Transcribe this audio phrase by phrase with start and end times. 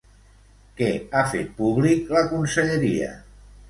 [0.79, 3.17] Què ha fet públic la conselleria?